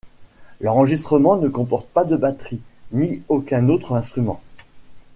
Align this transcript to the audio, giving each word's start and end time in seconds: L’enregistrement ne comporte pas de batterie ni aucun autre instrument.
L’enregistrement 0.61 1.35
ne 1.37 1.47
comporte 1.47 1.87
pas 1.87 2.05
de 2.05 2.15
batterie 2.17 2.59
ni 2.91 3.21
aucun 3.29 3.69
autre 3.69 3.93
instrument. 3.93 4.41